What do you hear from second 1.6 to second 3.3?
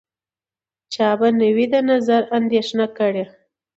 د نظر اندېښنه کړې